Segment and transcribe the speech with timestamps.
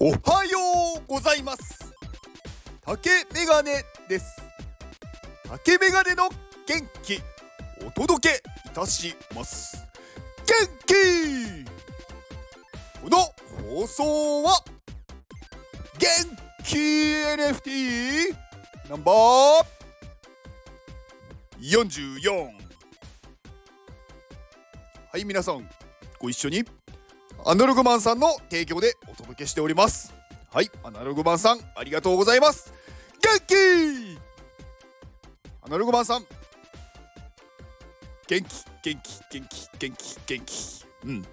[0.00, 0.58] おはよ
[1.00, 1.92] うございます。
[2.86, 4.40] 竹メガネです。
[5.48, 6.28] 竹メガネの
[6.68, 7.20] 元気
[7.84, 9.84] お届けいたします。
[10.46, 11.64] 元気!
[13.02, 13.18] この
[13.74, 14.62] 放送は
[15.98, 16.08] 元
[16.62, 18.36] 気 NFT
[18.88, 19.78] ナンバー
[21.60, 22.50] 44
[25.10, 25.68] はい皆さん
[26.20, 26.64] ご一緒に
[27.44, 30.12] アナログマンさんの提供でお届けしております。
[30.52, 30.70] はい。
[30.82, 32.72] アナログマンさんありがとうございます。
[33.22, 34.18] 元気!
[35.62, 36.26] アナログマンさん。
[38.26, 40.84] 元気元気元気元気元気。
[41.04, 41.24] うん。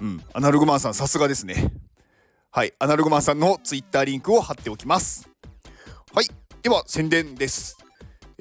[0.00, 0.24] うん。
[0.32, 1.72] アナログマンさんさすがですね。
[2.50, 2.72] はい。
[2.78, 5.28] アナログマンさんのツイッターリンクを貼っておきます。
[6.12, 6.26] はい。
[6.62, 7.79] では宣伝です。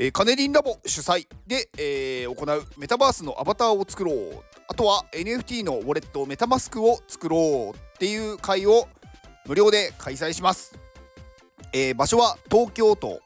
[0.02, 4.44] えー、カネリンラボ主催で、えー、行うメタバースのアバターを作ろう。
[4.70, 8.88] あとは NFT のウォレット MetaMask を作ろうっていう会を
[9.46, 10.78] 無料で開催します、
[11.74, 13.20] えー、場所は東京都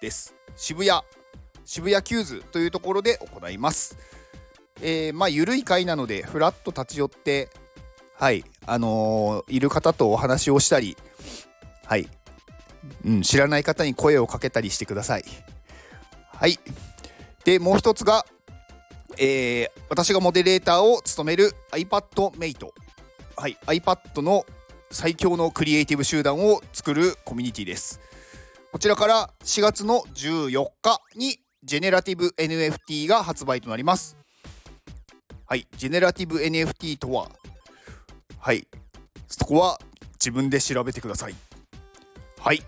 [0.00, 0.36] です。
[0.54, 1.00] 渋谷。
[1.64, 3.98] 渋谷 QWS というところで行います。
[4.82, 7.48] えー、まあ緩い会なのでふらっと立ち寄って
[8.14, 10.96] はいあのー、いる方とお話をしたり
[11.86, 12.08] はい、
[13.04, 15.24] うん、知らない方に声をかけたりしてください。
[16.40, 16.58] はい。
[17.44, 18.24] でもう一つが、
[19.18, 22.70] えー、私がモデレーターを務める iPadMate
[23.36, 23.58] はい。
[23.66, 24.46] iPad の
[24.90, 28.00] 最強のクリエイティブ集団を作るコミュニティです。
[28.72, 34.16] こちらから4月の14日にジェネラティブ NFT が発売となります。
[35.44, 35.68] はい。
[35.76, 37.28] ジェネラティブ NFT とは
[38.38, 38.66] はい。
[39.26, 39.78] そこは
[40.14, 41.34] 自分で調べてください。
[42.38, 42.62] はい。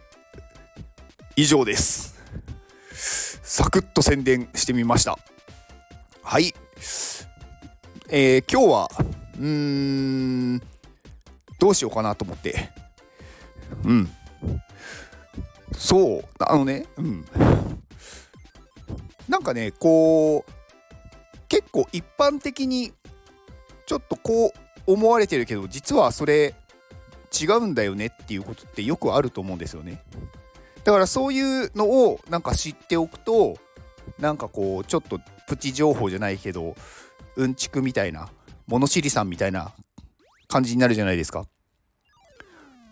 [1.36, 2.11] 以上です。
[3.52, 5.18] サクッと宣伝してみました。
[6.22, 6.54] はい。
[8.08, 8.88] えー、今日は
[9.38, 10.58] うーん
[11.58, 12.70] どうしようかなと思って。
[13.84, 14.10] うん。
[15.76, 16.24] そう。
[16.38, 17.26] あのねうん。
[19.28, 20.52] なんかねこう
[21.46, 22.94] 結構一般的に
[23.84, 24.52] ちょっとこう
[24.90, 26.54] 思われてるけど実はそれ
[27.38, 30.02] 違うんだよねっていうことってよくあると思うんですよね。
[30.84, 33.56] だからそういうのをなんか知っておくと
[34.18, 36.74] なんかこうちょっとプチ情報じゃないけど
[37.36, 38.28] うんちくみたいな
[38.66, 39.72] 物知りさんみたいな
[40.48, 41.46] 感じになるじゃないですか。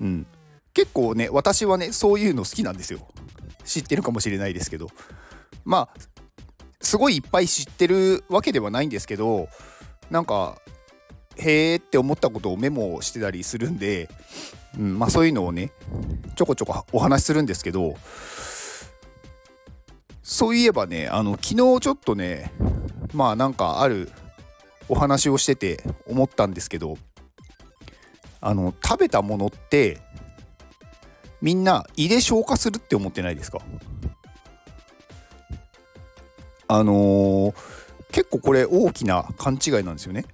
[0.00, 0.26] うん。
[0.72, 3.00] 結構ね私はねそういうの好きなんですよ。
[3.64, 4.88] 知ってるかもしれないですけど。
[5.64, 6.00] まあ
[6.80, 9.48] すごいいっぱい知ってるわけではないんですけど
[10.10, 10.56] なんか
[11.40, 14.08] へーって思ったことをメモしてたりするんで
[14.78, 15.72] うん、まあそういうのをね
[16.36, 17.96] ちょこちょこお話しするんですけど
[20.22, 22.52] そういえばねあの昨日ちょっとね
[23.12, 24.12] まあなんかある
[24.88, 26.98] お話をしてて思ったんですけど
[28.40, 29.98] あの食べたものって
[31.42, 33.60] みんな胃で消化するって思ってないですか？
[36.68, 37.54] あのー、
[38.12, 40.26] 結構これ大きな勘違いなんですよね。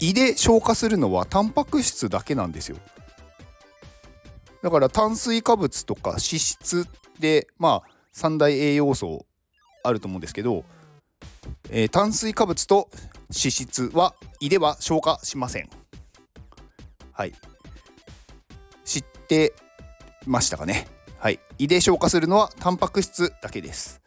[0.00, 2.76] 胃で消化するのはタンパク質だけなんですよ。
[4.62, 6.86] だから炭水化物とか脂質
[7.20, 9.26] でまあ三大栄養素
[9.82, 10.64] あると思うんですけど、
[11.70, 12.88] えー、炭水化物と
[13.28, 15.68] 脂質は胃では消化しません。
[17.12, 17.32] はい。
[18.84, 19.54] 知って
[20.26, 20.88] ましたかね？
[21.18, 21.40] はい。
[21.58, 24.00] 胃で消化するのはタンパク質だけです。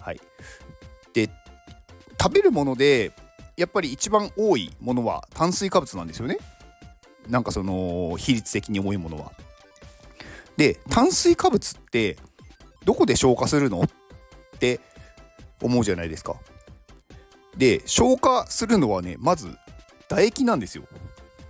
[0.00, 0.20] はい。
[1.12, 1.30] で
[2.20, 3.12] 食べるもので
[3.56, 6.38] やっぱり一番多いものは炭水化物なんですよね
[7.28, 9.32] なんかその比率的に重いものは。
[10.56, 12.16] で炭水化物って
[12.84, 13.82] どこで消化するの？
[13.82, 13.88] っ
[14.58, 14.80] て
[15.62, 16.36] 思うじゃないですか。
[17.56, 19.56] で消化するのはねまず
[20.08, 20.84] 唾液なんですよ。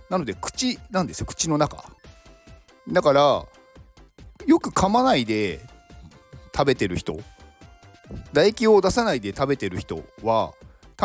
[0.09, 1.83] なので口なんですよ口の中。
[2.87, 3.45] だから
[4.45, 5.59] よく噛まないで
[6.55, 7.19] 食べてる人
[8.29, 10.53] 唾液を出さないで食べてる人は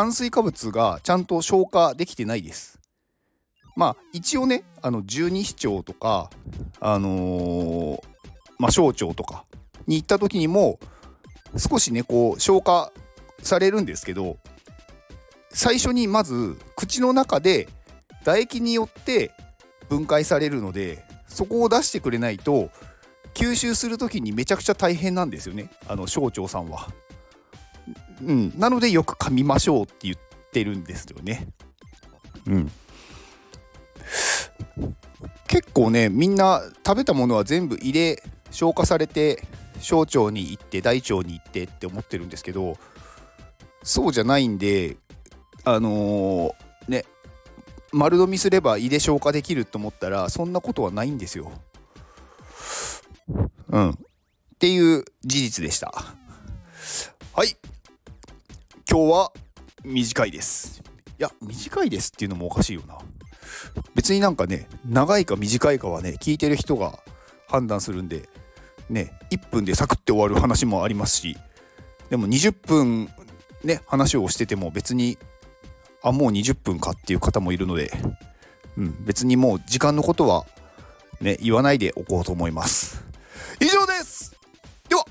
[0.01, 2.81] 炭水化物がちゃんと消化できてないです。
[3.77, 6.31] まあ一応ねあの十二指腸とか
[6.81, 8.03] あのー、
[8.59, 9.45] まあ小腸とか
[9.87, 10.79] に行った時にも
[11.59, 12.95] 少しねこう消化
[13.43, 14.39] されるんですけど
[15.51, 17.69] 最初にまず口の中で
[18.21, 19.33] 唾液によって
[19.91, 22.71] 分解されるのでそこを出してくれないと
[23.35, 26.89] 吸収する時にめちゃくちゃ大変なんですよねあの小腸さんは。
[28.23, 30.17] うん、なのでよく噛みましょうって言っ
[30.53, 31.49] てるんですよね。
[32.47, 32.71] うん、
[35.47, 39.43] 結構ねみんな食べたものは全部胃で消化されて
[39.81, 42.77] 小腸に行って大腸に行ってって思ってるんですけど
[43.83, 44.97] そうじゃないんで
[45.65, 47.05] あのー、ね
[47.93, 51.53] 丸飲みすれば胃で消化できると思ったらそんなことはないんですよ。
[53.71, 53.91] うん。
[53.91, 53.95] っ
[54.59, 55.93] ていう事実でした。
[58.91, 59.33] 今日は
[59.85, 60.83] 短いです。
[61.17, 62.99] いや、短いですっていうのもおかしいよな。
[63.95, 66.99] 別になんかね、長いか短いかはね、聞いてる人が
[67.47, 68.29] 判断するんで、
[68.89, 71.39] ね、1分でサクッて終わる話もありますし、
[72.09, 73.09] でも20分
[73.63, 75.19] ね、話をしてても別に、
[76.03, 77.93] あ、もう20分かっていう方もいるので、
[78.77, 80.47] うん、別にもう時間のことは
[81.21, 83.05] ね、言わないでおこうと思います。
[83.61, 84.37] 以上です、